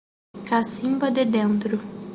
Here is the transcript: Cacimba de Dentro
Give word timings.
Cacimba 0.47 1.11
de 1.11 1.25
Dentro 1.25 1.79